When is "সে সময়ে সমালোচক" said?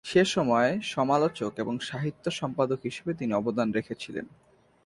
0.05-1.51